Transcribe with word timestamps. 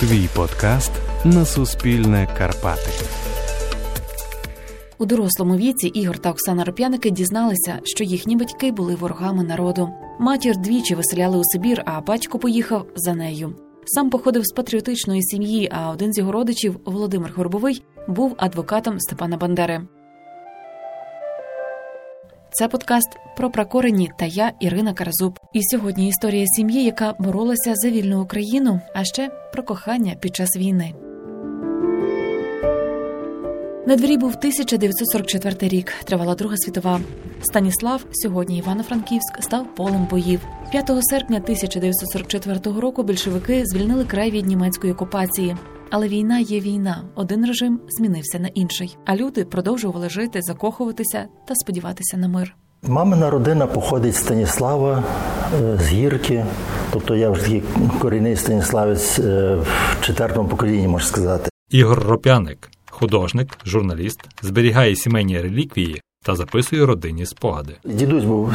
Твій 0.00 0.28
подкаст 0.34 0.92
на 1.24 1.44
Суспільне 1.44 2.28
Карпати. 2.38 2.90
У 4.98 5.06
дорослому 5.06 5.56
віці 5.56 5.86
Ігор 5.88 6.18
та 6.18 6.30
Оксана 6.30 6.64
Роп'яники 6.64 7.10
дізналися, 7.10 7.78
що 7.84 8.04
їхні 8.04 8.36
батьки 8.36 8.72
були 8.72 8.94
ворогами 8.94 9.44
народу. 9.44 9.90
Матір 10.18 10.56
двічі 10.56 10.94
виселяли 10.94 11.38
у 11.38 11.44
Сибір, 11.44 11.82
а 11.86 12.00
батько 12.00 12.38
поїхав 12.38 12.86
за 12.96 13.14
нею. 13.14 13.54
Сам 13.84 14.10
походив 14.10 14.42
з 14.44 14.52
патріотичної 14.52 15.22
сім'ї. 15.22 15.68
А 15.72 15.90
один 15.90 16.12
з 16.12 16.18
його 16.18 16.32
родичів, 16.32 16.80
Володимир 16.84 17.32
Горбовий, 17.36 17.82
був 18.08 18.34
адвокатом 18.38 19.00
Степана 19.00 19.36
Бандери. 19.36 19.86
Це 22.52 22.68
подкаст 22.68 23.08
про 23.36 23.50
прокорені 23.50 24.10
та 24.18 24.24
я 24.24 24.52
Ірина 24.60 24.94
Каразуб. 24.94 25.38
І 25.52 25.60
сьогодні 25.62 26.08
історія 26.08 26.46
сім'ї, 26.46 26.84
яка 26.84 27.14
боролася 27.18 27.74
за 27.74 27.90
вільну 27.90 28.22
Україну, 28.22 28.80
а 28.94 29.04
ще 29.04 29.30
про 29.52 29.62
кохання 29.62 30.14
під 30.20 30.36
час 30.36 30.56
війни. 30.56 30.94
На 33.86 33.96
дворі 33.96 34.16
був 34.16 34.30
1944 34.30 35.68
рік. 35.68 35.92
Тривала 36.04 36.34
Друга 36.34 36.56
світова. 36.56 37.00
Станіслав, 37.42 38.04
сьогодні 38.12 38.58
Івано-Франківськ, 38.58 39.42
став 39.42 39.74
полем 39.74 40.06
боїв. 40.10 40.40
5 40.70 40.90
серпня 41.00 41.36
1944 41.36 42.80
року 42.80 43.02
більшовики 43.02 43.66
звільнили 43.66 44.04
край 44.04 44.30
від 44.30 44.46
німецької 44.46 44.92
окупації. 44.92 45.56
Але 45.90 46.08
війна 46.08 46.38
є 46.38 46.60
війна. 46.60 47.04
Один 47.14 47.46
режим 47.46 47.80
змінився 47.88 48.38
на 48.38 48.48
інший. 48.48 48.96
А 49.06 49.16
люди 49.16 49.44
продовжували 49.44 50.10
жити, 50.10 50.42
закохуватися 50.42 51.28
та 51.48 51.54
сподіватися 51.54 52.16
на 52.16 52.28
мир. 52.28 52.56
Мамина 52.82 53.30
родина 53.30 53.66
походить 53.66 54.14
з 54.14 54.18
Станіслава 54.18 55.04
е, 55.60 55.78
з 55.78 55.88
гірки. 55.88 56.44
Тобто 56.92 57.16
я 57.16 57.30
вже 57.30 57.42
такий 57.42 57.62
корінний 57.98 58.36
Станіславець 58.36 59.18
е, 59.18 59.56
в 59.56 59.96
четвертому 60.00 60.48
поколінні, 60.48 60.88
можна 60.88 61.08
сказати. 61.08 61.50
Ігор 61.70 61.98
Ропяник, 61.98 62.70
художник, 62.90 63.58
журналіст, 63.64 64.20
зберігає 64.42 64.96
сімейні 64.96 65.40
реліквії 65.40 66.00
та 66.24 66.34
записує 66.34 66.86
родинні 66.86 67.26
спогади. 67.26 67.72
Дідусь 67.84 68.24
був 68.24 68.54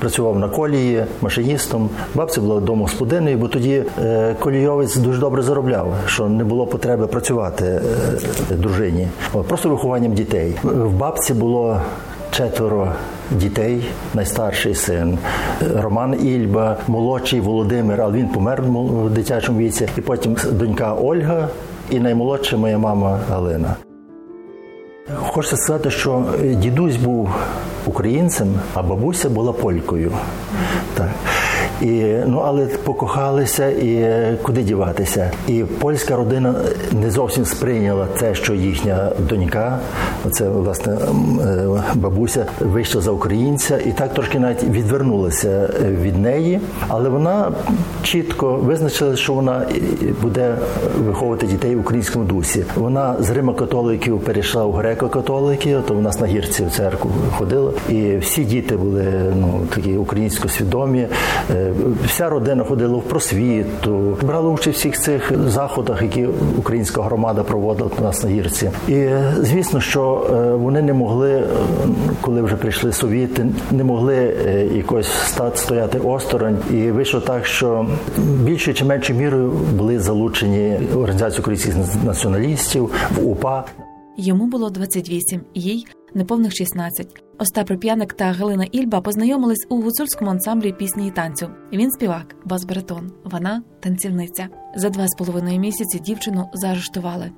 працював 0.00 0.38
на 0.38 0.48
колії 0.48 1.04
машиністом. 1.20 1.90
Бабця 2.14 2.40
була 2.40 2.60
домогосподиною, 2.60 3.38
бо 3.38 3.48
тоді 3.48 3.84
е, 3.98 4.36
колійовець 4.40 4.96
дуже 4.96 5.20
добре 5.20 5.42
заробляв, 5.42 5.94
що 6.06 6.28
не 6.28 6.44
було 6.44 6.66
потреби 6.66 7.06
працювати 7.06 7.64
е, 8.50 8.54
дружині. 8.54 9.08
Просто 9.48 9.68
вихованням 9.68 10.14
дітей. 10.14 10.54
В 10.62 10.92
бабці 10.92 11.34
було 11.34 11.80
четверо 12.30 12.92
дітей, 13.30 13.82
найстарший 14.14 14.74
син 14.74 15.18
Роман 15.74 16.26
Ільба, 16.26 16.76
молодший 16.88 17.40
Володимир, 17.40 18.00
але 18.00 18.18
він 18.18 18.28
помер 18.28 18.62
в 18.62 19.10
дитячому 19.10 19.58
віці. 19.58 19.88
І 19.98 20.00
потім 20.00 20.36
донька 20.52 20.94
Ольга 20.94 21.48
і 21.90 22.00
наймолодша 22.00 22.56
моя 22.56 22.78
мама 22.78 23.20
Галина. 23.30 23.76
Хочеться 25.16 25.56
сказати, 25.56 25.90
що 25.90 26.24
дідусь 26.42 26.96
був 26.96 27.30
українцем, 27.86 28.54
а 28.74 28.82
бабуся 28.82 29.30
була 29.30 29.52
полькою. 29.52 30.12
Так. 30.94 31.10
І, 31.80 32.14
ну, 32.26 32.42
Але 32.44 32.66
покохалися 32.66 33.68
і 33.68 34.16
куди 34.42 34.62
діватися. 34.62 35.30
І 35.48 35.64
польська 35.64 36.16
родина 36.16 36.54
не 36.92 37.10
зовсім 37.10 37.44
сприйняла 37.44 38.06
те, 38.18 38.34
що 38.34 38.54
їхня 38.54 39.12
донька, 39.18 39.78
це 40.30 40.48
власне 40.48 40.96
бабуся, 41.94 42.46
вийшла 42.60 43.00
за 43.00 43.10
українця, 43.10 43.78
і 43.78 43.92
так 43.92 44.14
трошки 44.14 44.38
навіть 44.38 44.64
відвернулася 44.64 45.70
від 46.02 46.18
неї. 46.18 46.60
Але 46.88 47.08
вона 47.08 47.52
чітко 48.02 48.52
визначила, 48.52 49.16
що 49.16 49.32
вона 49.32 49.66
буде 50.22 50.54
виховувати 50.98 51.46
дітей 51.46 51.76
в 51.76 51.80
українському 51.80 52.24
дусі. 52.24 52.64
Вона 52.76 53.16
з 53.20 53.30
Рима-католиків 53.30 54.20
перейшла 54.20 54.64
в 54.64 54.74
греко-католики, 54.74 55.82
то 55.88 55.94
в 55.94 56.02
нас 56.02 56.20
на 56.20 56.26
гірці 56.26 56.64
в 56.64 56.70
церкву 56.70 57.10
ходила. 57.38 57.72
І 57.88 58.16
всі 58.16 58.44
діти 58.44 58.76
були 58.76 59.04
ну 59.40 59.60
такі 59.74 59.96
українсько 59.96 60.48
свідомі. 60.48 61.06
Вся 62.06 62.28
родина 62.28 62.64
ходила 62.64 62.96
в 62.96 63.02
просвіту, 63.02 64.18
брала 64.22 64.50
участь 64.50 64.76
в 64.76 64.80
всіх 64.80 65.00
цих 65.00 65.32
заходах, 65.48 66.02
які 66.02 66.28
українська 66.58 67.02
громада 67.02 67.42
проводила 67.42 67.90
у 67.98 68.02
нас 68.02 68.22
на 68.22 68.30
гірці. 68.30 68.70
І 68.88 69.08
звісно, 69.40 69.80
що 69.80 70.26
вони 70.60 70.82
не 70.82 70.92
могли, 70.92 71.48
коли 72.20 72.42
вже 72.42 72.56
прийшли 72.56 72.92
совіти, 72.92 73.46
не 73.70 73.84
могли 73.84 74.36
якось 74.74 75.12
стати 75.26 75.56
стояти 75.56 75.98
осторонь. 75.98 76.58
І 76.70 76.90
вийшло 76.90 77.20
так, 77.20 77.46
що 77.46 77.86
більшою 78.18 78.74
чи 78.74 78.84
меншою 78.84 79.18
мірою 79.18 79.52
були 79.78 79.98
залучені 79.98 80.78
організації 80.96 81.40
українських 81.40 81.74
націоналістів 82.04 82.90
в 83.16 83.28
УПА. 83.28 83.64
Йому 84.16 84.46
було 84.46 84.70
28, 84.70 85.40
їй 85.54 85.86
неповних 86.14 86.52
16. 86.52 87.22
Остап 87.38 87.70
Реп'яник 87.70 88.12
та 88.12 88.24
Галина 88.24 88.64
Ільба 88.64 89.00
познайомились 89.00 89.66
у 89.68 89.82
гуцульському 89.82 90.30
ансамблі 90.30 90.72
пісні 90.72 91.08
і 91.08 91.10
танцю. 91.10 91.50
Він 91.72 91.90
співак, 91.90 92.36
бас-баритон, 92.44 93.12
вона 93.24 93.62
танцівниця. 93.80 94.48
За 94.76 94.90
два 94.90 95.08
з 95.08 95.16
половиною 95.18 95.60
місяці 95.60 95.98
дівчину 95.98 96.48
заарештували. 96.54 97.30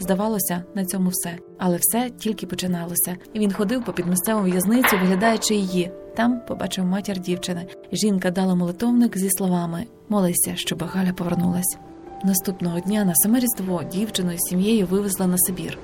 Здавалося, 0.00 0.64
на 0.74 0.84
цьому 0.84 1.10
все, 1.10 1.38
але 1.58 1.78
все 1.80 2.10
тільки 2.10 2.46
починалося. 2.46 3.16
Він 3.34 3.52
ходив 3.52 3.84
по 3.84 3.92
підмісцеву 3.92 4.42
в'язницю, 4.42 4.98
виглядаючи 4.98 5.54
її. 5.54 5.90
Там 6.16 6.40
побачив 6.48 6.84
матір 6.84 7.20
дівчини. 7.20 7.66
Жінка 7.92 8.30
дала 8.30 8.54
молитовник 8.54 9.18
зі 9.18 9.30
словами 9.30 9.86
Молися, 10.08 10.52
щоб 10.56 10.82
Галя 10.82 11.12
повернулась. 11.12 11.76
Наступного 12.24 12.80
дня 12.80 13.04
на 13.04 13.14
саме 13.14 13.40
різдво 13.40 13.82
дівчину 13.92 14.32
з 14.32 14.50
сім'єю 14.50 14.86
вивезла 14.86 15.26
на 15.26 15.38
Сибір. 15.38 15.78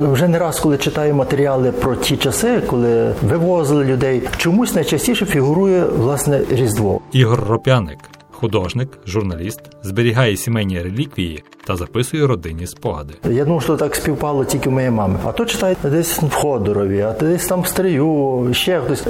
Вже 0.00 0.28
не 0.28 0.38
раз, 0.38 0.60
коли 0.60 0.78
читаю 0.78 1.14
матеріали 1.14 1.72
про 1.72 1.96
ті 1.96 2.16
часи, 2.16 2.62
коли 2.66 3.14
вивозили 3.22 3.84
людей, 3.84 4.22
чомусь 4.36 4.74
найчастіше 4.74 5.26
фігурує 5.26 5.84
власне 5.84 6.40
різдво. 6.50 7.00
Ігор 7.12 7.44
Ропяник, 7.48 7.98
художник, 8.36 8.88
журналіст, 9.06 9.60
зберігає 9.82 10.36
сімейні 10.36 10.82
реліквії 10.82 11.42
та 11.66 11.76
записує 11.76 12.26
родинні 12.26 12.66
спогади. 12.66 13.14
Я 13.30 13.44
думаю, 13.44 13.60
що 13.60 13.76
так 13.76 13.94
співпало 13.94 14.44
тільки 14.44 14.68
в 14.68 14.72
моєї 14.72 14.90
мами. 14.90 15.18
А 15.24 15.32
то 15.32 15.44
читають 15.44 15.78
десь 15.82 16.22
в 16.22 16.34
Ходорові, 16.34 17.00
а 17.00 17.12
десь 17.12 17.46
там 17.46 17.62
в 17.62 17.66
Стрию, 17.66 18.48
ще 18.52 18.80
хтось 18.80 19.06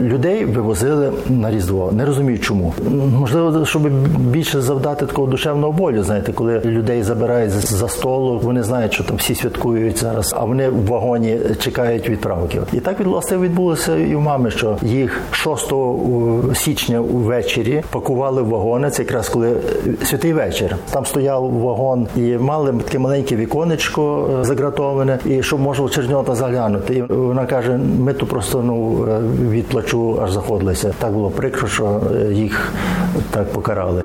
людей 0.00 0.44
вивозили 0.44 1.12
на 1.28 1.50
різдво. 1.50 1.92
Не 1.92 2.04
розумію, 2.04 2.38
чому 2.38 2.74
можливо, 3.18 3.64
щоб 3.64 3.88
більше 4.18 4.60
завдати 4.60 5.06
такого 5.06 5.28
душевного 5.28 5.72
болю. 5.72 6.02
Знаєте, 6.02 6.32
коли 6.32 6.60
людей 6.64 7.02
забирають 7.02 7.50
за 7.50 7.88
столу, 7.88 8.38
вони 8.38 8.62
знають, 8.62 8.92
що 8.92 9.04
там 9.04 9.16
всі 9.16 9.34
святкують 9.34 9.98
зараз, 9.98 10.34
а 10.36 10.44
вони 10.44 10.68
в 10.68 10.86
вагоні 10.86 11.38
чекають 11.60 12.08
відправки. 12.08 12.60
І 12.72 12.80
так 12.80 13.00
власне 13.00 13.36
відбулося 13.36 13.96
і 13.96 14.14
в 14.14 14.20
мами, 14.20 14.50
що 14.50 14.76
їх 14.82 15.20
6 15.30 15.72
січня 16.54 17.00
ввечері 17.00 17.82
пакували 17.90 18.42
в 18.42 18.48
вагони. 18.70 18.90
Це 18.90 19.02
якраз 19.02 19.28
коли 19.28 19.56
святий 20.04 20.32
вечір. 20.32 20.76
Там 20.90 21.06
стояв 21.06 21.50
вагон. 21.50 22.08
І 22.16 22.20
мали 22.20 22.72
таке 22.72 22.98
маленьке 22.98 23.36
віконечко 23.36 24.28
загратоване, 24.42 25.18
і 25.24 25.42
щоб 25.42 25.60
можна 25.60 25.84
в 25.84 25.90
черньота 25.90 26.34
заглянути. 26.34 26.94
І 26.94 27.02
вона 27.02 27.46
каже: 27.46 27.78
ми 27.98 28.14
тут 28.14 28.28
просто 28.28 28.62
ну 28.62 28.92
від 29.50 29.66
плачу 29.66 30.20
аж 30.22 30.32
заходилися. 30.32 30.94
Так 30.98 31.12
було 31.12 31.30
прикро, 31.30 31.68
що 31.68 32.00
їх 32.32 32.72
так 33.30 33.52
покарали. 33.52 34.02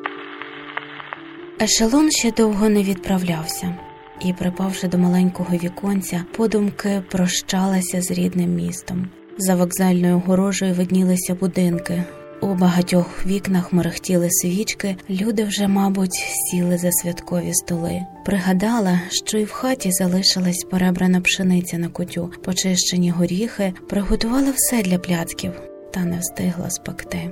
Ешелон 1.62 2.12
ще 2.12 2.32
довго 2.32 2.70
не 2.70 2.84
відправлявся, 2.84 3.76
і, 4.22 4.34
припавши 4.34 4.88
до 4.88 4.98
маленького 4.98 5.50
віконця, 5.64 6.24
подумки 6.38 7.04
прощалася 7.12 8.02
з 8.02 8.12
рідним 8.12 8.56
містом. 8.56 9.08
За 9.38 9.56
вокзальною 9.56 10.22
горожею 10.26 10.74
виднілися 10.74 11.36
будинки. 11.36 12.04
У 12.46 12.56
багатьох 12.56 13.26
вікнах 13.26 13.74
мерехтіли 13.74 14.28
свічки, 14.32 14.98
люди 15.10 15.44
вже, 15.44 15.68
мабуть, 15.68 16.14
сіли 16.14 16.78
за 16.78 16.92
святкові 16.92 17.54
столи. 17.54 18.02
Пригадала, 18.26 19.02
що 19.10 19.38
і 19.38 19.44
в 19.44 19.52
хаті 19.52 19.92
залишилась 19.92 20.66
перебрана 20.72 21.22
пшениця 21.22 21.78
на 21.78 21.88
кутю, 21.90 22.32
почищені 22.44 23.12
горіхи, 23.12 23.74
приготувала 23.90 24.54
все 24.56 24.84
для 24.84 24.98
пляцків, 24.98 25.52
та 25.94 26.00
не 26.00 26.20
встигла 26.20 26.70
спекти. 26.70 27.32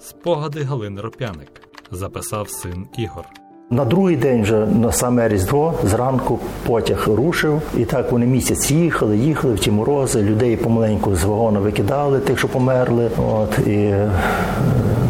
Спогади 0.00 0.62
Галини 0.62 1.00
Ропяник 1.00 1.62
записав 1.90 2.50
син 2.50 2.86
Ігор. 2.98 3.26
На 3.70 3.84
другий 3.84 4.16
день 4.16 4.42
вже 4.42 4.66
на 4.66 4.92
саме 4.92 5.28
Різдво 5.28 5.74
зранку 5.84 6.38
потяг 6.66 7.08
рушив, 7.08 7.62
і 7.76 7.84
так 7.84 8.12
вони 8.12 8.26
місяць 8.26 8.70
їхали, 8.70 9.18
їхали 9.18 9.54
в 9.54 9.58
ті 9.58 9.70
морози, 9.70 10.22
людей 10.22 10.56
помаленьку 10.56 11.16
з 11.16 11.24
вагона 11.24 11.60
викидали, 11.60 12.20
тих, 12.20 12.38
що 12.38 12.48
померли. 12.48 13.10
От 13.32 13.58
і 13.58 13.94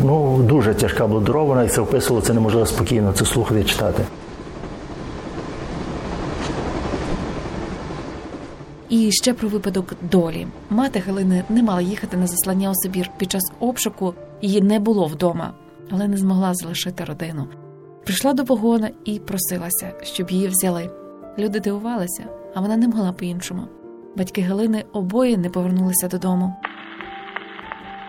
ну 0.05 0.43
дуже 0.43 0.75
тяжка 0.75 1.06
була 1.06 1.20
дорога, 1.20 1.55
навіть 1.55 1.73
це 1.73 1.81
описувало, 1.81 2.26
це 2.26 2.35
неможливо 2.35 2.67
спокійно 2.67 3.12
це 3.12 3.25
слухати 3.25 3.61
і 3.61 3.64
читати. 3.64 4.03
І 8.88 9.12
ще 9.12 9.35
про 9.35 9.49
випадок 9.49 9.94
долі. 10.12 10.47
Мати 10.70 11.02
Галини 11.06 11.44
не 11.49 11.62
мала 11.62 11.81
їхати 11.81 12.17
на 12.17 12.26
заслання 12.26 12.70
у 12.70 12.75
Сибір. 12.75 13.11
Під 13.19 13.31
час 13.31 13.52
обшуку 13.61 14.14
її 14.43 14.62
не 14.62 14.79
було 14.79 15.06
вдома, 15.06 15.52
але 15.91 16.09
не 16.09 16.17
змогла 16.17 16.55
залишити 16.55 17.05
родину. 17.05 17.47
Прийшла 18.06 18.32
до 18.32 18.44
погона 18.44 18.91
і 19.05 19.19
просилася, 19.19 19.93
щоб 20.03 20.31
її 20.31 20.49
взяли. 20.49 20.91
Люди 21.38 21.61
дивувалися, 21.61 22.25
а 22.55 22.61
вона 22.61 22.76
не 22.76 22.88
могла 22.88 23.12
по-іншому. 23.12 23.62
Батьки 24.17 24.41
Галини 24.41 24.85
обоє 24.93 25.37
не 25.37 25.50
повернулися 25.50 26.08
додому. 26.08 26.55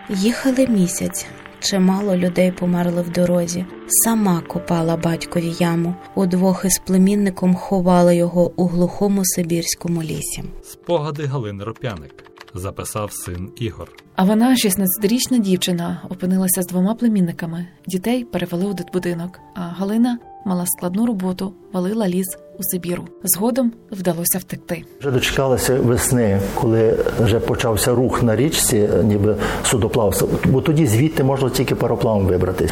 Їхали 0.10 0.68
місяць. 0.68 1.28
Чимало 1.60 2.16
людей 2.16 2.52
померли 2.52 3.02
в 3.02 3.10
дорозі. 3.10 3.66
Сама 3.88 4.42
копала 4.42 4.98
батькові 4.98 5.56
яму. 5.60 5.96
Удвох 6.16 6.66
із 6.66 6.80
племінником 6.86 7.56
ховала 7.56 8.14
його 8.14 8.52
у 8.56 8.68
глухому 8.68 9.22
сибірському 9.26 10.04
лісі. 10.04 10.44
Спогади 10.64 11.26
Галини 11.26 11.64
Ропяник 11.64 12.24
записав 12.54 13.12
син 13.12 13.52
Ігор. 13.58 13.90
А 14.16 14.24
вона, 14.24 14.56
16-річна 14.56 15.40
дівчина, 15.40 16.02
опинилася 16.10 16.62
з 16.62 16.68
двома 16.68 16.96
племінниками. 16.96 17.68
Дітей 17.88 18.26
перевели 18.26 18.66
у 18.66 18.74
дитбудинок, 18.74 19.40
а 19.56 19.62
Галина 19.62 20.20
мала 20.46 20.66
складну 20.66 21.06
роботу, 21.06 21.54
валила 21.74 22.08
ліс 22.08 22.38
у 22.60 22.64
Сибіру. 22.64 23.04
Згодом 23.24 23.72
вдалося 23.92 24.38
втекти. 24.38 24.84
Вже 25.00 25.12
дочекалися 25.12 25.76
весни, 25.76 26.40
коли 26.56 26.98
вже 27.24 27.40
почався 27.40 27.96
рух 27.96 28.24
на 28.24 28.36
річці, 28.36 28.90
ніби 29.04 29.36
судоплавство. 29.64 30.30
Бо 30.46 30.62
тоді 30.62 30.88
звідти 30.88 31.24
можна 31.24 31.50
тільки 31.50 31.76
пароплавом 31.76 32.26
вибратись 32.26 32.72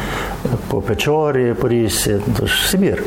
по 0.68 0.82
Печорі, 0.82 1.54
по 1.54 1.68
річці, 1.68 2.16
то 2.40 2.46
ж 2.46 2.68
Сибір. 2.70 3.02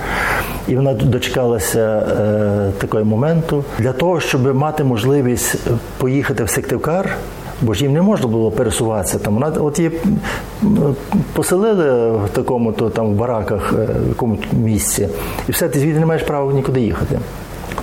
І 0.67 0.75
вона 0.75 0.93
дочекалася 0.93 1.79
е, 1.79 2.71
такого 2.77 3.05
моменту 3.05 3.63
для 3.79 3.93
того, 3.93 4.19
щоб 4.19 4.55
мати 4.55 4.83
можливість 4.83 5.57
поїхати 5.97 6.43
в 6.43 6.49
Сиктивкар. 6.49 7.17
Бо 7.61 7.73
ж 7.73 7.83
їм 7.83 7.93
не 7.93 8.01
можна 8.01 8.27
було 8.27 8.51
пересуватися. 8.51 9.19
Там 9.19 9.43
от 9.59 9.79
її 9.79 9.91
поселили 11.33 12.11
в 12.11 12.29
такому 12.29 12.71
то 12.71 12.89
там 12.89 13.13
в 13.13 13.15
бараках, 13.15 13.73
е, 13.79 13.87
в 14.05 14.09
якомусь 14.09 14.39
місці, 14.51 15.09
і 15.49 15.51
все, 15.51 15.69
ти 15.69 15.79
звідти 15.79 15.99
не 15.99 16.05
маєш 16.05 16.23
права 16.23 16.53
нікуди 16.53 16.81
їхати. 16.81 17.19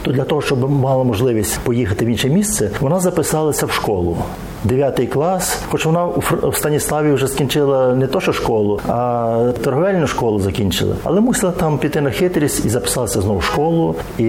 То 0.02 0.12
для 0.12 0.24
того, 0.24 0.42
щоб 0.42 0.70
мала 0.70 1.04
можливість 1.04 1.60
поїхати 1.60 2.04
в 2.04 2.08
інше 2.08 2.28
місце, 2.28 2.70
вона 2.80 3.00
записалася 3.00 3.66
в 3.66 3.70
школу. 3.70 4.16
Дев'ятий 4.64 5.06
клас, 5.06 5.58
хоч 5.68 5.86
вона 5.86 6.04
в 6.42 6.54
Станіславі 6.56 7.12
вже 7.12 7.28
скінчила 7.28 7.94
не 7.94 8.06
то, 8.06 8.20
що 8.20 8.32
школу, 8.32 8.80
а 8.88 9.52
торговельну 9.64 10.06
школу 10.06 10.40
закінчила. 10.40 10.94
Але 11.04 11.20
мусила 11.20 11.52
там 11.52 11.78
піти 11.78 12.00
на 12.00 12.10
хитрість 12.10 12.64
і 12.64 12.68
записалася 12.68 13.20
знову 13.20 13.38
в 13.38 13.42
школу. 13.42 13.94
І 14.18 14.24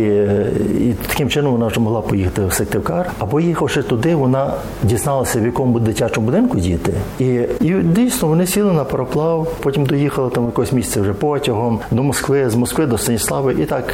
і 0.80 0.96
таким 1.08 1.30
чином 1.30 1.52
вона 1.52 1.68
вже 1.68 1.80
могла 1.80 2.02
поїхати 2.02 2.46
в 2.46 2.54
Сективкар. 2.54 3.12
А 3.20 3.26
поїхавши 3.26 3.84
туди, 3.84 4.16
вона 4.16 4.54
дізналася, 4.84 5.40
в 5.40 5.46
якому 5.46 5.80
дитячому 5.80 6.26
будинку 6.26 6.58
діти. 6.58 6.94
І 7.20 7.26
і 7.62 7.74
дійсно 7.84 8.28
вони 8.28 8.46
сіли 8.48 8.74
на 8.74 8.84
пароплав, 8.84 9.54
потім 9.64 9.86
доїхали 9.86 10.30
там 10.30 10.46
якось 10.46 10.72
місце 10.72 11.02
вже 11.02 11.14
потягом 11.14 11.80
до 11.92 12.04
Москви, 12.04 12.50
з 12.50 12.56
Москви 12.56 12.86
до 12.86 12.98
Станіслави, 12.98 13.56
і 13.60 13.66
так 13.66 13.94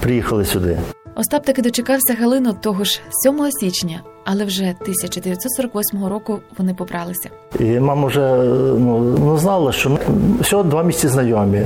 приїхали 0.00 0.44
сюди. 0.44 0.78
Остап 1.20 1.44
таки 1.44 1.62
дочекався 1.62 2.14
Галину 2.20 2.52
того 2.52 2.84
ж 2.84 3.00
7 3.10 3.50
січня, 3.50 4.00
але 4.24 4.44
вже 4.44 4.62
1948 4.62 6.04
року 6.04 6.38
вони 6.58 6.74
побралися. 6.74 7.30
І 7.58 7.64
мама 7.64 8.08
вже 8.08 8.36
ну, 8.78 9.16
ну 9.18 9.38
знала, 9.38 9.72
що 9.72 9.98
всього 10.40 10.62
два 10.62 10.82
місяці 10.82 11.08
знайомі. 11.08 11.62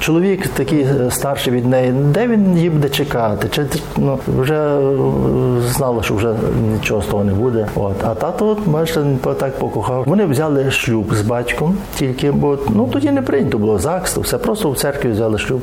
Чоловік 0.00 0.48
такий 0.48 0.86
старший 1.10 1.52
від 1.52 1.66
неї, 1.66 1.92
де 1.92 2.26
він 2.26 2.56
її 2.56 2.70
буде 2.70 2.88
чекати? 2.88 3.48
Чи 3.50 3.66
ну 3.96 4.18
вже 4.38 4.80
знала, 5.68 6.02
що 6.02 6.14
вже 6.14 6.34
нічого 6.72 7.02
з 7.02 7.06
того 7.06 7.24
не 7.24 7.34
буде. 7.34 7.68
От 7.74 8.04
а 8.04 8.14
тато, 8.14 8.58
бачите, 8.66 9.04
так 9.22 9.58
покохав. 9.58 10.04
Вони 10.06 10.26
взяли 10.26 10.70
шлюб 10.70 11.14
з 11.14 11.22
батьком, 11.22 11.78
тільки 11.98 12.30
бо 12.32 12.58
ну 12.68 12.88
тоді 12.92 13.10
не 13.10 13.22
прийнято 13.22 13.58
було 13.58 13.78
ЗАГС, 13.78 14.16
все 14.16 14.38
просто 14.38 14.70
в 14.70 14.78
церкві 14.78 15.08
взяли 15.08 15.38
шлюб. 15.38 15.62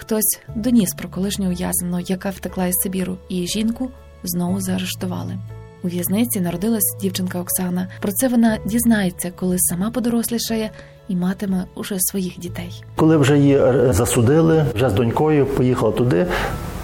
Хтось 0.00 0.40
доніс 0.56 0.94
про 0.94 1.08
колишню 1.08 1.46
ув'язнену, 1.46 2.00
яка 2.00 2.30
втекла 2.30 2.66
із 2.66 2.74
Сибіру, 2.74 3.16
і 3.28 3.46
жінку 3.46 3.90
знову 4.24 4.60
заарештували. 4.60 5.38
У 5.84 5.88
в'язниці 5.88 6.40
народилась 6.40 6.96
дівчинка 7.00 7.40
Оксана. 7.40 7.88
Про 8.00 8.12
це 8.12 8.28
вона 8.28 8.58
дізнається, 8.66 9.32
коли 9.36 9.58
сама 9.58 9.90
подорослішає 9.90 10.70
і 11.08 11.16
матиме 11.16 11.64
уже 11.74 11.96
своїх 11.98 12.38
дітей. 12.38 12.84
Коли 12.96 13.16
вже 13.16 13.38
її 13.38 13.60
засудили, 13.92 14.66
вже 14.74 14.90
з 14.90 14.92
донькою 14.92 15.46
поїхала 15.46 15.92
туди. 15.92 16.26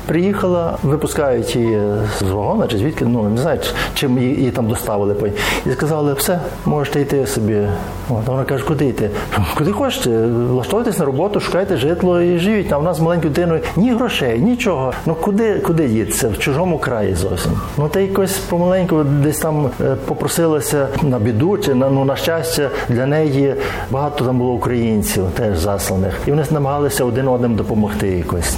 Приїхала, 0.07 0.79
випускають 0.83 1.57
її 1.57 1.81
з 2.19 2.23
вагона 2.23 2.67
чи 2.67 2.79
звідки, 2.79 3.05
ну 3.05 3.29
не 3.29 3.41
знаю, 3.41 3.61
чим 3.95 4.19
її, 4.19 4.37
її 4.37 4.51
там 4.51 4.69
доставили. 4.69 5.33
І 5.67 5.71
сказали, 5.71 6.13
все, 6.13 6.41
можете 6.67 7.01
йти 7.01 7.27
собі. 7.27 7.61
От, 8.09 8.27
Вона 8.27 8.45
каже, 8.45 8.65
куди 8.65 8.87
йти? 8.87 9.11
Куди 9.59 9.73
хочете? 9.73 10.27
Влаштовуйтесь 10.27 10.99
на 10.99 11.05
роботу, 11.05 11.41
шукайте 11.41 11.77
житло 11.77 12.21
і 12.21 12.39
живіть. 12.39 12.73
А 12.73 12.79
в 12.79 12.83
нас 12.83 12.97
з 12.97 13.01
маленькою 13.01 13.33
дитиною 13.33 13.61
ні 13.77 13.93
грошей, 13.93 14.39
нічого. 14.39 14.93
Ну 15.07 15.15
куди 15.15 15.59
куди 15.59 15.89
дітися? 15.89 16.29
В 16.29 16.39
чужому 16.39 16.79
краї 16.79 17.15
зовсім. 17.15 17.53
Ну 17.79 17.89
та 17.89 18.01
якось 18.01 18.39
помаленьку 18.39 19.05
десь 19.05 19.39
там 19.39 19.71
попросилася 20.07 20.89
на 21.03 21.19
біду 21.19 21.59
чи 21.59 21.75
на 21.75 21.91
ну 21.91 22.05
на 22.05 22.17
щастя 22.17 22.71
для 22.89 23.07
неї 23.07 23.55
багато 23.91 24.25
там 24.25 24.39
було 24.39 24.53
українців, 24.53 25.25
теж 25.37 25.59
засланих. 25.59 26.15
І 26.27 26.31
вони 26.31 26.45
намагалися 26.51 27.05
один 27.05 27.29
одним 27.29 27.55
допомогти 27.55 28.09
якось. 28.09 28.57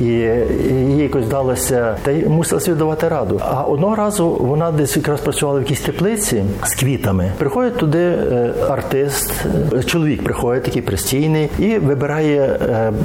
І 0.00 0.28
їй 0.70 0.96
якось 0.96 1.24
вдалося, 1.24 1.96
та 2.02 2.10
й 2.10 2.26
мусила 2.26 2.60
собі 2.60 2.82
раду. 3.08 3.40
А 3.44 3.62
одного 3.62 3.94
разу 3.94 4.28
вона 4.28 4.72
десь 4.72 4.96
якраз 4.96 5.20
працювала 5.20 5.58
в 5.58 5.62
якійсь 5.62 5.80
теплиці 5.80 6.44
з 6.64 6.74
квітами. 6.74 7.32
Приходить 7.38 7.76
туди 7.76 8.14
артист, 8.68 9.44
чоловік 9.86 10.24
приходить 10.24 10.62
такий 10.62 10.82
постійний 10.82 11.48
і 11.58 11.78
вибирає 11.78 12.58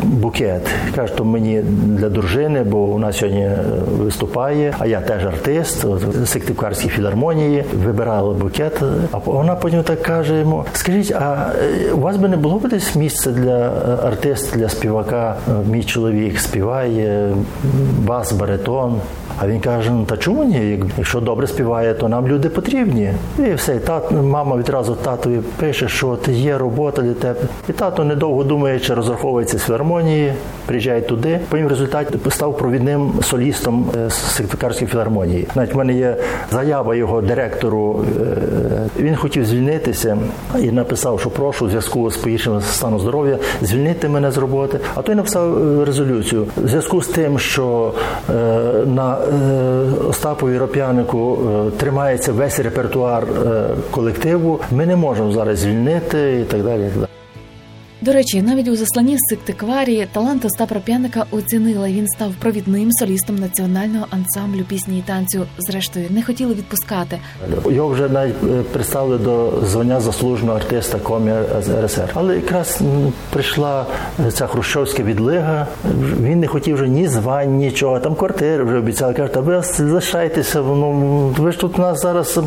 букет. 0.04 0.62
Каже, 0.96 1.14
то 1.14 1.26
мені 1.26 1.62
для 1.86 2.10
дружини, 2.10 2.64
бо 2.64 2.86
вона 2.86 3.14
сьогодні 3.14 3.50
виступає, 3.98 4.74
а 4.80 4.86
я 4.88 5.02
теж 5.02 5.26
артист 5.26 5.84
в 5.84 6.28
Сективкарській 6.28 6.90
філармонії. 6.90 7.64
Вибирала 7.86 8.34
букет. 8.34 8.82
А 9.12 9.18
вона 9.18 9.56
потім 9.56 9.84
так 9.84 10.02
каже 10.02 10.40
йому: 10.40 10.66
Скажіть, 10.74 11.12
а 11.12 11.52
у 11.94 12.00
вас 12.00 12.18
би 12.18 12.28
не 12.28 12.38
було 12.38 12.60
б 12.60 12.70
десь 12.70 12.96
місце 12.96 13.32
для 13.32 13.72
артиста, 14.04 14.58
для 14.58 14.70
співака? 14.70 15.36
Мій 15.72 15.84
чоловік 15.84 16.40
співає 16.40 17.36
бас, 18.00 18.32
баритон. 18.32 19.02
А 19.40 19.48
він 19.48 19.60
каже: 19.60 19.92
ну 19.92 20.06
та 20.06 20.18
чому 20.18 20.44
ні? 20.44 20.80
Якщо 20.98 21.20
добре 21.20 21.48
співає, 21.48 21.94
то 21.94 22.10
нам 22.10 22.28
люди 22.28 22.50
потрібні. 22.50 23.14
І 23.40 23.54
все, 23.54 23.76
тат, 23.76 24.12
мама 24.12 24.58
відразу 24.58 24.96
татові 24.96 25.40
пише, 25.60 25.88
що 25.88 26.10
от 26.10 26.28
є 26.28 26.58
робота 26.58 27.02
для 27.02 27.14
тебе. 27.14 27.40
І 27.70 27.72
тато, 27.72 28.04
недовго 28.04 28.44
думаючи, 28.44 28.94
розраховується 28.94 29.58
з 29.58 29.64
філармонії, 29.64 30.34
приїжджає 30.66 31.02
туди. 31.02 31.40
Потім 31.50 31.66
в 31.66 31.70
результаті 31.70 32.18
став 32.30 32.58
провідним 32.58 33.12
солістом 33.22 33.86
з 34.08 34.14
Сектикарської 34.14 34.88
філармонії. 34.88 35.48
Навіть 35.56 35.74
в 35.74 35.78
мене 35.78 35.94
є 35.94 36.18
заява 36.52 36.96
його 36.96 37.22
директору. 37.22 38.06
Він 39.00 39.16
хотів 39.16 39.46
звільнитися 39.46 40.18
і 40.60 40.72
написав, 40.72 41.20
що 41.20 41.30
прошу 41.30 41.66
у 41.66 41.70
зв'язку 41.70 42.12
з 42.12 42.18
погіршенням 42.18 42.62
стану 42.62 43.00
здоров'я 43.00 43.38
звільнити 43.62 44.10
мене 44.10 44.32
з 44.32 44.38
роботи. 44.38 44.80
А 44.96 45.02
той 45.02 45.16
написав 45.16 45.84
резолюцію 45.84 46.48
в 46.64 46.68
зв'язку 46.68 47.02
з 47.02 47.08
тим, 47.08 47.40
що 47.46 47.94
на 48.86 49.18
Остапові 50.10 50.58
Роп'янику 50.58 51.38
тримається 51.78 52.32
весь 52.32 52.60
репертуар 52.60 53.28
колективу. 53.92 54.60
Ми 54.72 54.86
не 54.86 54.96
можемо 54.96 55.32
зараз 55.32 55.60
звільнити 55.60 56.40
і 56.42 56.44
так 56.44 56.64
далі. 56.64 56.90
До 58.02 58.14
речі, 58.14 58.42
навіть 58.42 58.68
у 58.68 58.76
засланні 58.76 59.18
Сиктикварії 59.20 60.08
талант 60.12 60.46
Остапа 60.46 60.76
П'яника 60.76 61.26
оцінила. 61.32 61.90
Він 61.90 62.08
став 62.08 62.34
провідним 62.40 62.92
солістом 62.92 63.36
національного 63.36 64.08
ансамблю 64.10 64.64
пісні 64.64 65.00
і 65.00 65.02
танцю. 65.02 65.46
Зрештою, 65.58 66.06
не 66.10 66.24
хотіли 66.24 66.54
відпускати. 66.54 67.20
Його 67.70 67.90
вже 67.90 68.10
навіть 68.10 68.36
представили 68.72 69.18
до 69.18 69.54
звання 69.66 70.00
заслуженого 70.00 70.58
артиста 70.58 71.00
комі 71.00 71.32
РСР. 71.84 72.12
Але 72.14 72.36
якраз 72.36 72.82
прийшла 73.30 73.86
ця 74.34 74.48
хрущовська 74.48 75.04
відлига. 75.04 75.68
Він 76.22 76.40
не 76.40 76.48
хотів 76.48 76.76
вже 76.76 76.88
ні 76.88 77.08
звань, 77.08 77.58
нічого. 77.58 78.00
Там 78.00 78.16
квартири 78.16 78.64
вже 78.64 78.78
обіцяли. 78.78 79.14
Каже, 79.14 79.34
та 79.34 79.40
ви 79.40 79.62
залишайтеся. 79.62 80.62
Ну 80.62 81.34
ви 81.38 81.52
ж 81.52 81.60
тут 81.60 81.80
у 81.80 81.82
нас 81.82 82.02
зараз 82.02 82.40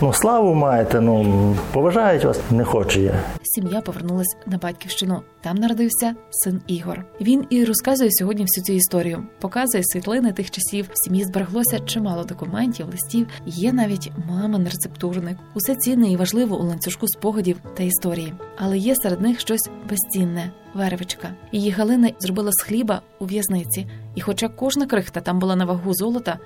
ну 0.00 0.12
славу 0.12 0.54
маєте. 0.54 1.00
Ну 1.00 1.56
поважають 1.72 2.24
вас. 2.24 2.40
Не 2.50 2.64
хочу 2.64 3.00
я. 3.00 3.14
Сім'я 3.42 3.80
повернулась 3.80 4.36
на 4.50 4.58
батьківщину. 4.58 5.22
Там 5.40 5.56
народився 5.56 6.14
син 6.30 6.60
Ігор. 6.66 7.04
Він 7.20 7.46
і 7.50 7.64
розказує 7.64 8.10
сьогодні 8.12 8.44
всю 8.44 8.64
цю 8.64 8.72
історію. 8.72 9.26
Показує 9.40 9.84
світлини 9.84 10.32
тих 10.32 10.50
часів. 10.50 10.88
В 10.92 11.04
сім'ї 11.04 11.24
збереглося 11.24 11.78
чимало 11.78 12.24
документів, 12.24 12.86
листів. 12.86 13.26
Є 13.46 13.72
навіть 13.72 14.12
мамин 14.28 14.64
рецептурник. 14.64 15.38
Усе 15.54 15.76
цінне 15.76 16.10
і 16.10 16.16
важливо 16.16 16.60
у 16.60 16.62
ланцюжку 16.62 17.08
спогадів 17.08 17.56
та 17.76 17.82
історії. 17.82 18.34
Але 18.56 18.78
є 18.78 18.94
серед 18.96 19.20
них 19.20 19.40
щось 19.40 19.70
безцінне. 19.88 20.52
Вервичка. 20.74 21.34
Її 21.52 21.70
Галина 21.70 22.10
зробила 22.18 22.52
з 22.52 22.62
хліба 22.62 23.02
у 23.18 23.26
в'язниці, 23.26 23.86
і, 24.14 24.20
хоча 24.20 24.48
кожна 24.48 24.86
крихта 24.86 25.20
там 25.20 25.38
була 25.38 25.56
на 25.56 25.64
вагу 25.64 25.94
золота, 25.94 26.38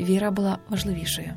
віра 0.00 0.30
була 0.30 0.58
важливішою. 0.68 1.32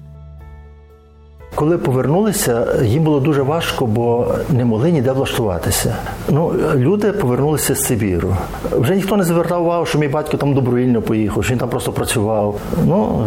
Коли 1.56 1.78
повернулися, 1.78 2.68
їм 2.84 3.04
було 3.04 3.20
дуже 3.20 3.42
важко, 3.42 3.86
бо 3.86 4.28
не 4.50 4.66
могли 4.66 4.92
ніде 4.92 5.12
влаштуватися. 5.12 5.96
Ну, 6.30 6.54
люди 6.76 7.12
повернулися 7.12 7.76
з 7.76 7.84
Сибіру. 7.84 8.36
Вже 8.72 8.96
ніхто 8.96 9.18
не 9.18 9.24
звертав 9.24 9.64
увагу, 9.64 9.86
що 9.86 10.00
мій 10.00 10.08
батько 10.08 10.38
там 10.38 10.54
добровільно 10.54 11.02
поїхав, 11.02 11.44
що 11.44 11.54
він 11.54 11.60
там 11.60 11.70
просто 11.70 11.92
працював. 11.92 12.56
Ну, 12.86 13.24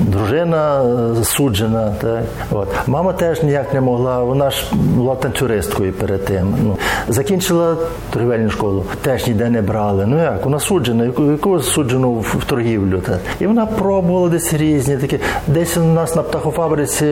дружина 0.00 0.84
суджена. 1.24 1.94
Так. 2.00 2.22
От. 2.50 2.68
Мама 2.86 3.12
теж 3.12 3.42
ніяк 3.42 3.74
не 3.74 3.80
могла, 3.80 4.24
вона 4.24 4.50
ж 4.50 4.64
була 4.74 5.14
танцюристкою 5.14 5.92
перед 5.92 6.24
тим. 6.24 6.54
Ну, 6.64 6.76
Закінчила 7.08 7.76
торгівельну 8.10 8.50
школу, 8.50 8.84
теж 9.02 9.26
ніде 9.26 9.50
не 9.50 9.62
брали. 9.62 10.06
Ну 10.06 10.18
як, 10.18 10.44
вона 10.44 10.58
суджена, 10.58 11.04
яку 11.30 11.60
суджену 11.60 12.12
в 12.14 12.44
торгівлю. 12.46 13.00
Так. 13.00 13.18
І 13.40 13.46
вона 13.46 13.66
пробувала 13.66 14.28
десь 14.28 14.54
різні 14.54 14.96
такі. 14.96 15.18
Десь 15.46 15.76
у 15.76 15.84
нас 15.84 16.16
на 16.16 16.22
птахофабриці 16.22 17.06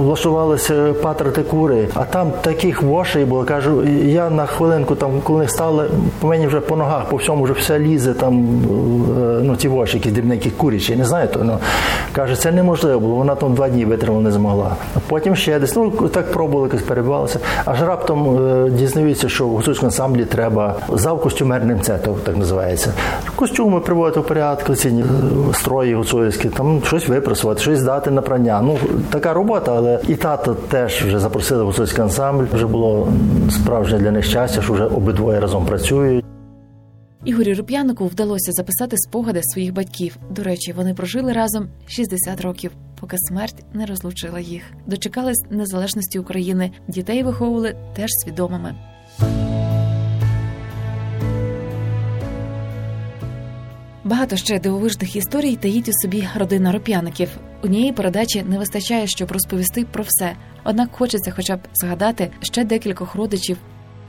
влаштувалися 0.00 0.94
патрати 1.02 1.42
кури, 1.42 1.88
а 1.94 2.04
там 2.04 2.32
таких 2.40 2.82
вошей 2.82 3.24
було. 3.24 3.44
Кажу, 3.44 3.84
я 4.04 4.30
на 4.30 4.46
хвилинку 4.46 4.94
там, 4.94 5.20
коли 5.22 5.42
них 5.42 5.50
стали, 5.50 5.90
по 6.20 6.26
мені 6.26 6.46
вже 6.46 6.60
по 6.60 6.76
ногах, 6.76 7.04
по 7.08 7.16
всьому 7.16 7.44
вже 7.44 7.52
все 7.52 7.78
лізе, 7.78 8.14
там 8.14 8.34
е, 9.18 9.40
ну 9.42 9.56
ті 9.56 9.68
воші, 9.68 9.96
якісь 9.96 10.12
дрібненькі 10.12 10.50
курячі, 10.50 10.96
не 10.96 11.04
знаю, 11.04 11.28
то 11.28 11.44
ну 11.44 11.58
каже, 12.12 12.36
це 12.36 12.52
неможливо 12.52 13.00
було. 13.00 13.14
Вона 13.14 13.34
там 13.34 13.54
два 13.54 13.68
дні 13.68 13.84
витримала, 13.84 14.22
не 14.22 14.30
змогла. 14.30 14.76
А 14.94 14.98
потім 15.06 15.36
ще 15.36 15.58
десь 15.58 15.76
ну 15.76 15.90
так 15.90 16.32
пробували, 16.32 16.68
якось 16.68 16.82
перебувалися. 16.82 17.38
Аж 17.64 17.82
раптом 17.82 18.46
е, 18.66 18.70
дізнаються, 18.70 19.28
що 19.28 19.46
в 19.46 19.50
гуцульському 19.50 19.86
ансамблі 19.86 20.24
треба 20.24 20.74
зав 20.92 21.20
костюмерним 21.20 21.80
це 21.80 21.98
так 22.24 22.36
називається. 22.36 22.92
Костюми 23.36 23.80
приводити 23.80 24.20
в 24.20 24.26
порядок, 24.26 24.76
ці 24.76 24.88
е, 24.88 25.02
строї 25.54 25.94
гуцульські, 25.94 26.48
там 26.48 26.80
щось 26.84 27.08
випрасувати, 27.08 27.60
щось 27.60 27.78
здати 27.78 28.10
на 28.10 28.22
прання. 28.22 28.60
Ну 28.62 28.78
така 29.10 29.31
робота, 29.34 29.74
але 29.76 30.00
і 30.08 30.14
тато 30.14 30.54
теж 30.54 31.02
вже 31.04 31.18
запросили 31.18 31.62
в 31.62 31.66
гуцульський 31.66 32.02
ансамбль. 32.02 32.44
Вже 32.52 32.66
було 32.66 33.08
справжнє 33.50 33.98
для 33.98 34.10
них 34.10 34.24
щастя, 34.24 34.62
що 34.62 34.72
вже 34.72 34.84
обидвоє 34.84 35.40
разом 35.40 35.66
працюють. 35.66 36.24
Ігорю 37.24 37.54
Руп'янику 37.54 38.06
вдалося 38.06 38.52
записати 38.52 38.96
спогади 38.98 39.40
своїх 39.42 39.72
батьків. 39.72 40.16
До 40.30 40.42
речі, 40.42 40.72
вони 40.72 40.94
прожили 40.94 41.32
разом 41.32 41.68
60 41.86 42.40
років, 42.40 42.70
поки 43.00 43.16
смерть 43.18 43.64
не 43.74 43.86
розлучила 43.86 44.40
їх. 44.40 44.62
Дочекались 44.86 45.42
незалежності 45.50 46.18
України. 46.18 46.70
Дітей 46.88 47.22
виховували 47.22 47.76
теж 47.96 48.10
свідомими. 48.24 48.74
Багато 54.12 54.36
ще 54.36 54.58
дивовижних 54.58 55.16
історій 55.16 55.56
таїть 55.56 55.88
у 55.88 55.92
собі 55.92 56.28
родина 56.36 56.72
роп'яників. 56.72 57.28
Однієї 57.62 57.92
передачі 57.92 58.42
не 58.42 58.58
вистачає, 58.58 59.06
щоб 59.06 59.32
розповісти 59.32 59.84
про 59.84 60.04
все. 60.08 60.36
Однак 60.64 60.88
хочеться, 60.92 61.32
хоча 61.36 61.56
б 61.56 61.60
згадати 61.74 62.30
ще 62.40 62.64
декількох 62.64 63.14
родичів. 63.14 63.56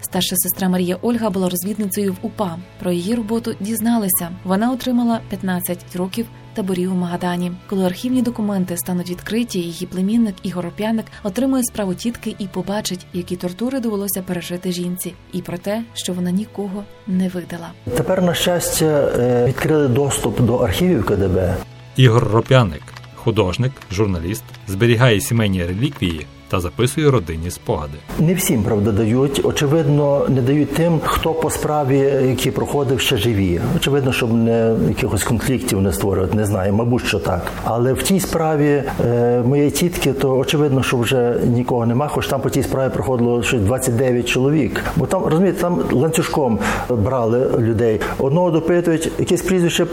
Старша 0.04 0.36
сестра 0.36 0.70
Марія 0.70 0.98
Ольга 1.02 1.30
була 1.30 1.50
розвідницею 1.50 2.14
в 2.14 2.26
УПА. 2.26 2.58
Про 2.80 2.92
її 2.92 3.16
роботу 3.16 3.56
дізналися. 3.60 4.30
Вона 4.44 4.72
отримала 4.72 5.20
15 5.30 5.96
років 5.96 6.26
таборів 6.54 6.92
у 6.92 6.96
Магадані. 6.96 7.52
Коли 7.70 7.86
архівні 7.86 8.22
документи 8.22 8.78
стануть 8.78 9.10
відкриті, 9.10 9.48
її 9.60 9.88
племінник 9.88 10.36
Ігор 10.44 10.68
Оп'яник 10.68 11.06
отримує 11.24 11.64
справу 11.64 11.94
тітки 11.94 12.36
і 12.40 12.48
побачить, 12.48 13.06
які 13.14 13.36
тортури 13.36 13.80
довелося 13.80 14.22
пережити 14.22 14.72
жінці, 14.72 15.14
і 15.34 15.42
про 15.42 15.58
те, 15.58 15.84
що 15.94 16.14
вона 16.14 16.32
нікого 16.32 16.84
не 17.08 17.30
видала. 17.30 17.70
Тепер, 17.98 18.22
на 18.22 18.34
щастя, 18.34 18.86
е, 18.86 19.46
відкрили 19.48 19.88
доступ 19.88 20.42
до 20.42 20.56
архівів 20.56 21.06
КДБ. 21.06 21.56
Ігор 21.96 22.28
Ропяник, 22.32 22.84
художник, 23.16 23.72
журналіст, 23.92 24.44
зберігає 24.68 25.22
сімейні 25.22 25.64
реліквії 25.64 26.26
та 26.54 26.60
записує 26.60 27.12
родинні 27.12 27.52
спогади. 27.52 27.94
Не 28.20 28.34
всім 28.34 28.64
правда 28.64 28.92
дають. 28.92 29.42
Очевидно, 29.44 30.26
не 30.30 30.42
дають 30.42 30.74
тим, 30.74 31.00
хто 31.04 31.34
по 31.34 31.50
справі, 31.50 31.98
які 32.28 32.52
проходив, 32.52 33.00
ще 33.00 33.18
живі. 33.18 33.62
Очевидно, 33.76 34.14
щоб 34.14 34.34
не 34.34 34.76
якихось 34.88 35.24
конфліктів 35.24 35.82
не 35.82 35.94
створювати. 35.94 36.38
Не 36.38 36.46
знаю, 36.46 36.74
мабуть, 36.74 37.06
що 37.06 37.20
так. 37.20 37.52
Але 37.64 37.94
в 37.94 38.04
тій 38.04 38.20
справі 38.20 38.84
е, 39.06 39.42
моєї 39.46 39.72
тітки, 39.72 40.14
то 40.14 40.38
очевидно, 40.38 40.84
що 40.84 40.98
вже 40.98 41.40
нікого 41.46 41.86
нема. 41.86 42.08
Хоч 42.08 42.28
там 42.28 42.42
по 42.42 42.50
тій 42.50 42.64
справі 42.64 42.92
проходило 42.94 43.44
щось 43.44 43.62
29 43.62 44.28
чоловік. 44.30 44.84
Бо 44.96 45.06
там 45.06 45.24
розумієте, 45.24 45.62
там 45.62 45.80
ланцюжком 45.92 46.60
брали 46.90 47.48
людей. 47.60 48.00
Одного 48.20 48.52
допитують, 48.52 49.12
якесь 49.20 49.42
прізвище 49.42 49.86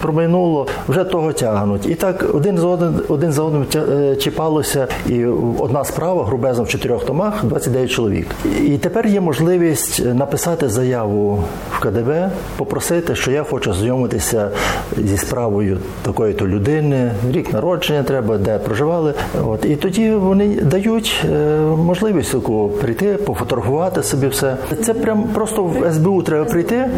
промайнуло, 0.00 0.66
вже 0.88 1.04
того 1.04 1.32
тягнуть. 1.32 1.86
І 1.86 1.94
так 1.94 2.24
один 2.34 2.58
за 2.58 2.66
один, 2.66 3.00
один 3.08 3.32
за 3.32 3.42
одним 3.42 3.66
е, 3.74 4.16
чіпалося 4.16 4.88
і 5.08 5.24
одна 5.58 5.84
справа 5.84 6.24
грубезно 6.24 6.64
в 6.64 6.68
чотирьох 6.68 7.04
томах 7.04 7.44
29 7.44 7.90
чоловік. 7.90 8.26
І 8.64 8.78
тепер 8.78 9.06
є 9.06 9.20
можливість 9.20 10.04
написати 10.14 10.68
заяву 10.68 11.42
в 11.70 11.80
КДБ, 11.80 12.30
попросити, 12.56 13.14
що 13.14 13.30
я 13.30 13.42
хочу 13.42 13.72
знайомитися 13.72 14.50
зі 14.96 15.16
справою 15.16 15.78
такої-то 16.02 16.48
людини, 16.48 17.12
рік 17.32 17.52
народження 17.52 18.02
треба, 18.02 18.38
де 18.38 18.58
проживали. 18.58 19.14
От 19.46 19.64
і 19.64 19.76
тоді 19.76 20.10
вони 20.10 20.48
дають 20.48 21.24
е, 21.24 21.58
можливість 21.60 22.32
таку 22.32 22.68
прийти, 22.68 23.06
пофотографувати 23.06 24.02
собі 24.02 24.26
все. 24.26 24.56
Це 24.84 24.94
прям 24.94 25.22
просто 25.22 25.64
в 25.64 25.92
СБУ 25.92 26.22
треба 26.22 26.44
прийти 26.44 26.90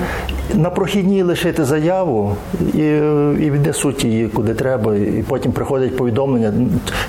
на 0.54 0.70
прохідній 0.70 1.22
лишити 1.22 1.64
заяву 1.64 2.36
і 3.46 3.50
віднесуть 3.50 4.04
її 4.04 4.28
куди 4.28 4.54
треба. 4.54 4.96
І 4.96 5.24
потім 5.28 5.52
приходять 5.52 5.96
повідомлення, 5.96 6.52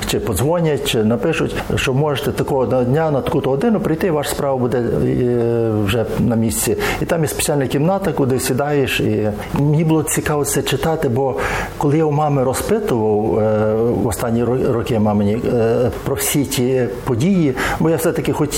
чи 0.08 0.20
подзвонять, 0.20 0.88
чи 0.88 1.04
напишуть, 1.04 1.56
що 1.76 1.94
можете 1.94 2.32
такого 2.32 2.66
дня 2.66 3.12
на 3.12 3.22
таку 3.22 3.40
годину 3.40 3.80
прийти, 3.80 4.12
ваша 4.12 4.30
справа 4.30 4.58
буде 4.58 4.78
е, 4.78 5.72
вже 5.86 6.06
на 6.20 6.36
місці. 6.36 6.78
І 7.02 7.06
там 7.06 7.22
є 7.22 7.28
спеціальна 7.28 7.68
кімната, 7.68 8.12
куди 8.12 8.40
сідаєш. 8.40 9.00
І 9.00 9.30
мені 9.54 9.84
було 9.84 10.04
цікаво 10.04 10.46
це 10.46 10.62
читати, 10.62 11.10
бо 11.10 11.36
коли 11.78 11.98
я 11.98 12.06
у 12.06 12.12
мами 12.12 12.44
розпитував 12.44 13.40
е, 13.40 13.74
в 13.76 14.08
останні 14.08 14.44
роки 14.44 15.00
мамині 15.00 15.38
е, 15.54 15.92
про 16.04 16.16
всі 16.16 16.46
ті 16.46 16.88
події, 17.04 17.54
бо 17.80 17.90
я 17.90 17.96
все-таки 17.96 18.34
хоч 18.34 18.50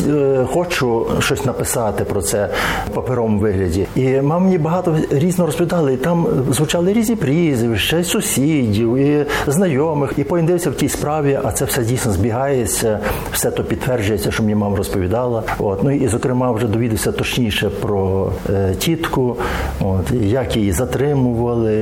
хочу 0.54 1.06
щось 1.20 1.46
написати 1.46 2.04
про 2.04 2.22
це 2.22 2.50
в 2.88 2.90
паперовому 2.90 3.40
вигляді. 3.40 3.88
І 3.96 4.22
мама 4.22 4.40
мені 4.40 4.58
багато 4.58 4.96
різно 5.12 5.46
розповідали, 5.46 5.94
і 5.94 5.98
там 5.98 6.28
звучали 6.52 6.93
різні 6.94 7.16
прізвища, 7.16 7.98
і 7.98 8.04
сусідів, 8.04 8.98
і 8.98 9.26
знайомих. 9.48 10.14
І 10.18 10.24
потім 10.24 10.46
дивився 10.46 10.70
в 10.70 10.76
тій 10.76 10.90
справі, 10.90 11.40
а 11.44 11.52
це 11.52 11.66
все 11.66 11.84
дійсно 11.84 12.12
збігає 12.12 12.34
зберігається, 12.44 13.00
все 13.32 13.52
то 13.52 13.64
підтверджується, 13.64 14.32
що 14.32 14.44
мені 14.44 14.56
мама 14.56 14.78
розповідала. 14.78 15.44
От. 15.60 15.84
Ну 15.84 15.92
і, 15.92 16.08
зокрема, 16.08 16.52
вже 16.52 16.68
довідався 16.68 17.12
точніше 17.12 17.70
про 17.70 18.32
е, 18.50 18.76
тітку, 18.76 19.38
от, 19.80 20.12
як 20.12 20.56
її 20.56 20.72
затримували, 20.72 21.74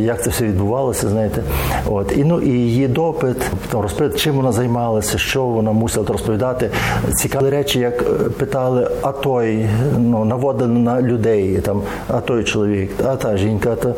як 0.00 0.22
це 0.22 0.30
все 0.30 0.44
відбувалося, 0.44 1.08
знаєте. 1.08 1.42
От. 1.86 2.16
І 2.16 2.24
ну, 2.24 2.40
і 2.40 2.50
її 2.50 2.88
допит, 2.88 3.36
там 3.70 3.80
розповідати, 3.80 4.18
чим 4.18 4.36
вона 4.36 4.52
займалася, 4.52 5.18
що 5.18 5.44
вона 5.44 5.72
мусила 5.72 6.06
розповідати. 6.08 6.70
Цікаві 7.16 7.50
речі, 7.50 7.78
як 7.78 8.02
е, 8.02 8.04
питали, 8.38 8.90
а 9.02 9.12
той 9.12 9.66
ну, 9.98 10.24
наводили 10.24 10.78
на 10.78 11.02
людей, 11.02 11.58
там, 11.58 11.82
а 12.08 12.20
той 12.20 12.44
чоловік, 12.44 12.90
а 13.04 13.16
та 13.16 13.36
жінка. 13.36 13.74
то 13.74 13.94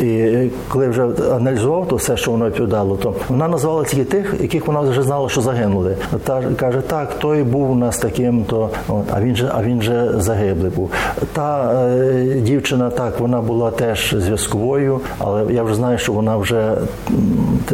і 0.00 0.50
коли 0.68 0.88
вже 0.88 1.08
аналізував 1.32 1.88
то 1.88 1.96
все, 1.96 2.16
що 2.16 2.30
воно 2.30 2.46
відповідало, 2.46 2.96
то 2.96 3.14
вона 3.28 3.48
назвала 3.48 3.84
тільки 3.84 4.04
тих, 4.04 4.34
яких 4.40 4.66
вона 4.66 4.80
вже 4.80 5.02
знала, 5.02 5.28
що 5.28 5.40
загинули. 5.40 5.96
Та 6.24 6.42
каже, 6.56 6.80
так, 6.80 7.18
той 7.18 7.42
був 7.42 7.70
у 7.70 7.74
нас 7.74 7.98
таким, 7.98 8.44
то 8.44 8.70
от, 8.88 9.04
а 9.10 9.20
він 9.20 9.36
же, 9.36 9.50
а 9.54 9.62
він 9.62 9.82
же 9.82 10.14
загиблий 10.16 10.70
був. 10.76 10.90
Та 11.32 11.72
е, 11.84 12.24
дівчина 12.40 12.90
так, 12.90 13.20
вона 13.20 13.40
була 13.40 13.70
теж 13.70 14.14
зв'язковою, 14.18 15.00
але 15.18 15.52
я 15.52 15.62
вже 15.62 15.74
знаю, 15.74 15.98
що 15.98 16.12
вона 16.12 16.36
вже 16.36 16.72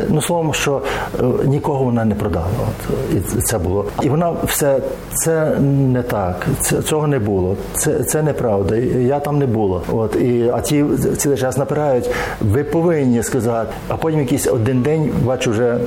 ну 0.09 0.23
словом, 0.23 0.55
що 0.55 0.81
е, 1.21 1.23
нікого 1.45 1.85
вона 1.85 2.05
не 2.05 2.15
продала. 2.15 2.47
От 2.63 2.97
і 3.17 3.41
це 3.41 3.59
було. 3.59 3.85
І 4.03 4.09
вона 4.09 4.33
все 4.47 4.81
це 5.15 5.57
не 5.61 6.03
так. 6.03 6.47
Це 6.61 6.83
цього 6.83 7.07
не 7.07 7.19
було. 7.19 7.57
Це 7.75 8.05
це 8.05 8.23
неправда. 8.23 8.77
Я 8.77 9.21
там 9.21 9.39
не 9.39 9.47
було. 9.47 9.83
От 9.93 10.17
і 10.17 10.51
а 10.55 10.61
ті 10.61 10.85
цілий 11.17 11.39
час 11.39 11.57
напирають 11.57 12.11
ви 12.41 12.65
повинні 12.65 13.23
сказати. 13.23 13.73
А 13.89 13.97
потім 13.97 14.21
якийсь 14.21 14.47
один 14.47 14.83
день 14.83 15.11
бачу 15.25 15.51
вже. 15.51 15.79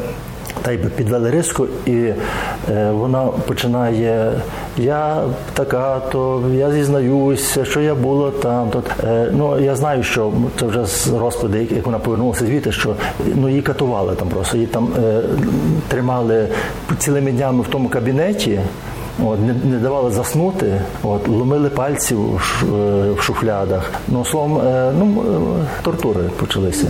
Та 0.61 0.71
й 0.71 0.77
підвели 0.77 1.31
риску, 1.31 1.67
і 1.85 1.95
е, 1.95 2.15
вона 2.91 3.25
починає. 3.25 4.31
Я 4.77 5.23
така, 5.53 5.99
то 5.99 6.43
я 6.53 6.71
зізнаюся, 6.71 7.65
що 7.65 7.81
я 7.81 7.95
була 7.95 8.31
там. 8.31 8.69
То, 8.69 8.83
е, 9.03 9.29
ну 9.33 9.59
я 9.59 9.75
знаю, 9.75 10.03
що 10.03 10.33
це 10.59 10.65
вже 10.65 10.85
з 10.85 11.07
розпади, 11.07 11.67
як 11.71 11.85
вона 11.85 11.99
повернулася 11.99 12.45
звідти, 12.45 12.71
що 12.71 12.95
ну 13.35 13.49
її 13.49 13.61
катували 13.61 14.15
там 14.15 14.27
просто 14.27 14.57
її 14.57 14.67
там 14.67 14.89
е, 15.03 15.21
тримали 15.87 16.47
цілими 16.97 17.31
днями 17.31 17.63
в 17.63 17.67
тому 17.67 17.89
кабінеті. 17.89 18.59
От, 19.23 19.39
не, 19.39 19.53
не 19.53 19.77
давали 19.77 20.11
заснути, 20.11 20.81
от, 21.03 21.27
ломили 21.27 21.69
пальці 21.69 22.15
в, 22.15 22.63
е, 22.63 23.11
в 23.11 23.21
шуфлядах. 23.21 23.91
Ну, 24.07 24.25
словом, 24.25 24.57
е, 24.67 24.91
ну, 24.99 25.23
е, 25.23 25.83
тортури 25.83 26.21
почалися. 26.39 26.87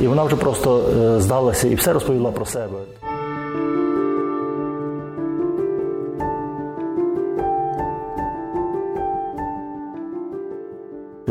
І 0.00 0.06
вона 0.06 0.24
вже 0.24 0.36
просто 0.36 0.84
здалася 1.20 1.68
і 1.68 1.74
все 1.74 1.92
розповіла 1.92 2.30
про 2.30 2.46
себе. 2.46 2.78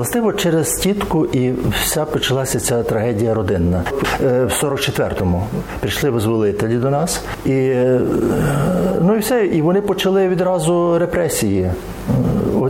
Властиво 0.02 0.34
через 0.34 0.74
тітку 0.74 1.26
і 1.26 1.54
вся 1.82 2.06
почалася 2.06 2.60
ця 2.60 2.84
трагедія 2.84 3.34
родинна. 3.34 3.84
Е, 4.24 4.46
В 4.46 4.66
44-му 4.66 5.44
прийшли 5.80 6.10
визволителі 6.10 6.76
до 6.78 6.90
нас, 6.90 7.24
і 7.46 7.52
е, 7.52 8.00
ну 9.02 9.16
і 9.16 9.20
все. 9.20 9.46
І 9.46 9.62
вони 9.62 9.82
почали 9.82 10.28
відразу 10.28 11.00
репресії. 11.00 11.72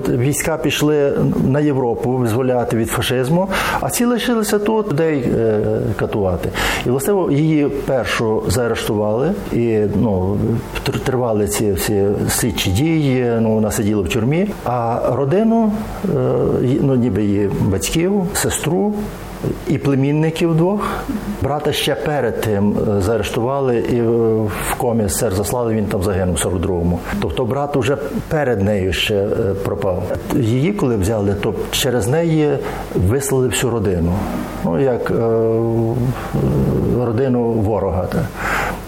От 0.01 0.09
війська 0.09 0.57
пішли 0.57 1.13
на 1.47 1.59
Європу 1.59 2.11
визволяти 2.11 2.77
від 2.77 2.89
фашизму, 2.89 3.47
а 3.81 3.89
ці 3.89 4.05
лишилися 4.05 4.59
тут 4.59 4.91
людей 4.91 5.19
е, 5.19 5.61
катувати. 5.95 6.49
І 6.85 6.89
власне 6.89 7.13
її 7.31 7.67
першу 7.67 8.43
заарештували, 8.47 9.31
і 9.53 9.79
ну 10.01 10.37
тривали 11.05 11.47
ці 11.47 11.71
всі 11.71 12.05
слідчі 12.29 12.71
дії. 12.71 13.31
Ну 13.41 13.53
вона 13.53 13.71
сиділа 13.71 14.01
в 14.01 14.09
тюрмі. 14.09 14.47
А 14.65 14.99
родину, 15.11 15.71
е, 16.05 16.17
ну 16.81 16.95
ніби 16.95 17.23
її 17.23 17.49
батьків, 17.61 18.23
сестру. 18.33 18.93
І 19.67 19.77
племінників 19.77 20.55
двох 20.55 21.03
брата 21.41 21.73
ще 21.73 21.95
перед 21.95 22.41
тим 22.41 22.77
е, 22.97 23.01
заарештували 23.01 23.77
і 23.77 23.97
е, 23.97 24.01
в 24.71 24.75
комі 24.77 25.09
СССР 25.09 25.33
заслали. 25.35 25.73
Він 25.73 25.85
там 25.85 26.03
загинув 26.03 26.35
в 26.35 26.45
42-му. 26.45 26.99
Тобто 27.21 27.45
брат 27.45 27.75
уже 27.75 27.97
перед 28.27 28.61
нею 28.61 28.93
ще 28.93 29.15
е, 29.15 29.27
пропав. 29.65 30.03
Її, 30.35 30.73
коли 30.73 30.95
взяли, 30.95 31.33
то 31.33 31.53
через 31.71 32.07
неї 32.07 32.57
вислали 32.95 33.47
всю 33.47 33.71
родину. 33.71 34.13
Ну 34.65 34.79
як 34.79 35.11
е, 35.11 35.13
родину 37.05 37.43
ворога. 37.51 38.05
Та. 38.05 38.27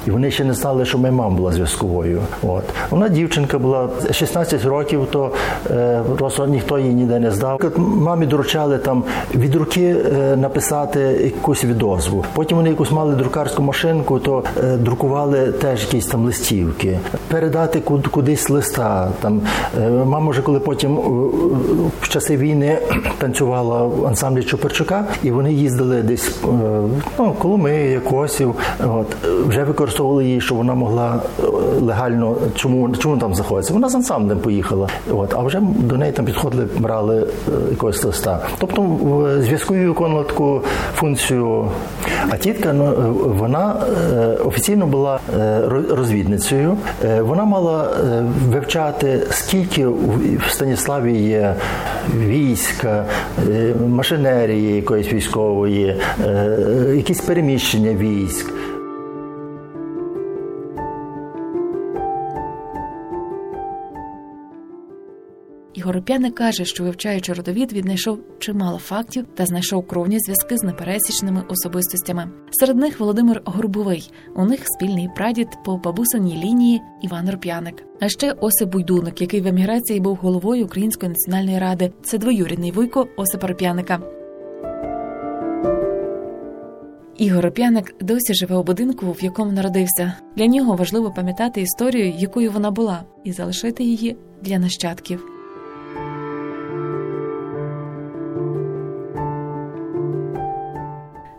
І 0.07 0.11
вони 0.11 0.31
ще 0.31 0.43
не 0.43 0.53
знали, 0.53 0.85
що 0.85 0.97
моя 0.97 1.13
мама 1.13 1.35
була 1.35 1.51
зв'язковою. 1.51 2.21
От 2.47 2.63
вона 2.89 3.09
дівчинка 3.09 3.59
була 3.59 3.89
16 4.11 4.65
років, 4.65 5.07
то 5.11 5.31
е, 5.71 6.01
просто 6.17 6.47
ніхто 6.47 6.79
її 6.79 6.93
ніде 6.93 7.19
не 7.19 7.31
здав. 7.31 7.59
Мамі 7.77 8.25
доручали 8.25 8.77
там 8.77 9.03
від 9.35 9.55
руки 9.55 9.95
е, 10.15 10.35
написати 10.35 10.99
якусь 11.23 11.63
відозву. 11.65 12.25
Потім 12.33 12.57
вони 12.57 12.69
якусь 12.69 12.91
мали 12.91 13.15
друкарську 13.15 13.63
машинку, 13.63 14.19
то 14.19 14.43
е, 14.63 14.77
друкували 14.77 15.51
теж 15.51 15.81
якісь 15.81 16.05
там 16.05 16.25
листівки, 16.25 16.99
передати 17.27 17.79
куд- 17.79 18.07
кудись 18.07 18.49
листа. 18.49 19.09
Там 19.21 19.41
е, 19.81 19.89
мама 19.89 20.31
вже 20.31 20.41
коли 20.41 20.59
потім 20.59 20.97
е, 20.97 21.01
в 22.01 22.09
часи 22.09 22.37
війни 22.37 22.77
танцювала 23.17 23.83
в 23.83 24.05
ансамблі 24.07 24.43
Чуперчука, 24.43 25.05
і 25.23 25.31
вони 25.31 25.53
їздили 25.53 26.01
десь 26.01 26.27
е, 26.43 26.47
ну, 27.19 27.31
Коломиї, 27.39 27.99
Косів. 27.99 28.55
От 28.87 29.07
вже 29.47 29.63
використовували 29.63 29.92
її, 30.21 30.41
щоб 30.41 30.57
вона 30.57 30.73
могла 30.73 31.21
е, 31.39 31.43
легально. 31.81 32.35
Чому 32.55 32.95
чому 32.95 33.17
там 33.17 33.35
знаходиться? 33.35 33.73
Вона 33.73 33.89
з 33.89 33.95
ансамблем 33.95 34.39
поїхала. 34.39 34.87
От, 35.11 35.33
а 35.33 35.41
вже 35.41 35.61
до 35.61 35.97
неї 35.97 36.11
там 36.11 36.25
підходили, 36.25 36.67
брали 36.77 37.21
е, 37.21 37.51
якогось 37.71 38.03
листа. 38.03 38.39
Тобто 38.57 38.81
її 39.71 39.87
виконувала 39.87 40.23
таку 40.23 40.61
функцію. 40.95 41.67
А 42.29 42.37
тітка 42.37 42.73
ну, 42.73 42.85
е, 42.85 42.93
вона 43.25 43.75
офіційно 44.45 44.85
була 44.85 45.19
розвідницею. 45.89 46.77
Вона 47.19 47.45
мала 47.45 47.89
вивчати, 48.49 49.19
скільки 49.29 49.87
в 49.87 50.43
Станіславі 50.49 51.17
є 51.17 51.55
війська, 52.15 53.05
машинерії 53.87 54.75
якоїсь 54.75 55.13
військової, 55.13 55.95
якісь 56.95 57.21
переміщення 57.21 57.93
військ. 57.93 58.53
Ігор 65.83 66.03
каже, 66.35 66.65
що 66.65 66.83
вивчаючи 66.83 67.33
родовід, 67.33 67.73
віднайшов 67.73 68.19
чимало 68.39 68.77
фактів 68.77 69.25
та 69.35 69.45
знайшов 69.45 69.87
кровні 69.87 70.19
зв'язки 70.19 70.57
з 70.57 70.63
непересічними 70.63 71.43
особистостями. 71.49 72.29
Серед 72.51 72.77
них 72.77 72.99
Володимир 72.99 73.41
Горбовий. 73.45 74.11
У 74.35 74.45
них 74.45 74.59
спільний 74.63 75.09
прадід 75.15 75.47
по 75.65 75.77
бабусиній 75.77 76.43
лінії 76.43 76.81
Іван 77.01 77.29
Руп'яник. 77.29 77.83
А 77.99 78.09
ще 78.09 78.31
Осип 78.31 78.69
Буйдуник, 78.69 79.21
який 79.21 79.41
в 79.41 79.47
еміграції 79.47 79.99
був 79.99 80.15
головою 80.15 80.65
Української 80.65 81.09
національної 81.09 81.59
ради. 81.59 81.91
Це 82.03 82.17
двоюрідний 82.17 82.71
вуйко 82.71 83.07
Осипа 83.17 83.47
Руп'яника. 83.47 83.99
Ігор 87.17 87.45
Руп'яник 87.45 87.95
досі 88.01 88.33
живе 88.33 88.55
у 88.55 88.63
будинку, 88.63 89.11
в 89.11 89.23
якому 89.23 89.51
народився. 89.51 90.13
Для 90.35 90.45
нього 90.45 90.75
важливо 90.75 91.11
пам'ятати 91.11 91.61
історію, 91.61 92.13
якою 92.17 92.51
вона 92.51 92.71
була, 92.71 93.03
і 93.23 93.31
залишити 93.31 93.83
її 93.83 94.17
для 94.41 94.59
нащадків. 94.59 95.32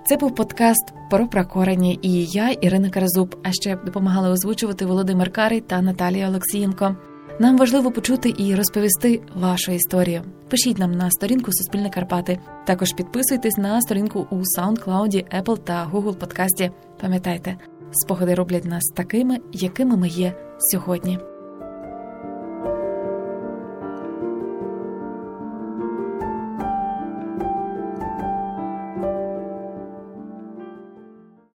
Це 0.07 0.17
був 0.17 0.35
подкаст 0.35 0.93
про 1.11 1.29
прокорені 1.29 1.99
і 2.03 2.25
я, 2.25 2.51
Ірина 2.51 2.91
Каразуб. 2.91 3.37
А 3.43 3.53
ще 3.53 3.77
допомагали 3.77 4.29
озвучувати 4.29 4.87
Володимир 4.87 5.33
Карий 5.33 5.61
та 5.61 5.83
Наталія 5.83 6.29
Олексієнко. 6.29 6.97
Нам 7.41 7.59
важливо 7.59 7.91
почути 7.91 8.35
і 8.39 8.55
розповісти 8.55 9.21
вашу 9.35 9.73
історію. 9.73 10.23
Пишіть 10.51 10.79
нам 10.79 10.93
на 10.93 11.11
сторінку 11.11 11.53
Суспільне 11.53 11.91
Карпати. 11.91 12.39
Також 12.67 12.93
підписуйтесь 12.93 13.57
на 13.57 13.81
сторінку 13.81 14.27
у 14.31 14.37
SoundCloud, 14.37 15.43
Apple 15.43 15.59
та 15.59 15.91
Google 15.93 16.15
подкасті. 16.15 16.71
Пам'ятайте, 17.01 17.57
спогади 17.93 18.35
роблять 18.35 18.65
нас 18.65 18.83
такими, 18.95 19.39
якими 19.53 19.97
ми 19.97 20.09
є 20.09 20.35
сьогодні. 20.59 21.19